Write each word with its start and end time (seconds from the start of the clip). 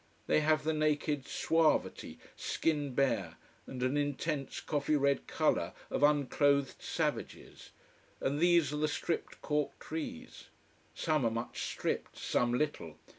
They 0.25 0.39
have 0.39 0.63
the 0.63 0.73
naked 0.73 1.27
suavity, 1.27 2.17
skin 2.35 2.95
bare, 2.95 3.37
and 3.67 3.83
an 3.83 3.97
intense 3.97 4.59
coffee 4.59 4.95
red 4.95 5.27
colour 5.27 5.73
of 5.91 6.01
unclothed 6.01 6.81
savages. 6.81 7.69
And 8.19 8.39
these 8.39 8.73
are 8.73 8.77
the 8.77 8.87
stripped 8.87 9.43
cork 9.43 9.77
trees. 9.77 10.45
Some 10.95 11.23
are 11.23 11.29
much 11.29 11.61
stripped, 11.65 12.17
some 12.17 12.51
little. 12.51 12.97